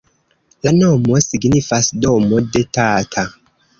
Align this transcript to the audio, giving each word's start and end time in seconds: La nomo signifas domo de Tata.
La 0.67 0.71
nomo 0.77 1.19
signifas 1.27 1.91
domo 2.07 2.41
de 2.57 2.65
Tata. 2.79 3.27